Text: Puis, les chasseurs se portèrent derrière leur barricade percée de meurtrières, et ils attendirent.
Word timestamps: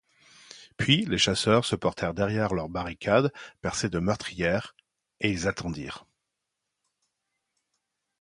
Puis, 0.77 1.05
les 1.05 1.19
chasseurs 1.19 1.63
se 1.63 1.75
portèrent 1.75 2.15
derrière 2.15 2.55
leur 2.55 2.69
barricade 2.69 3.31
percée 3.61 3.87
de 3.87 3.99
meurtrières, 3.99 4.75
et 5.19 5.29
ils 5.29 5.47
attendirent. 5.47 6.07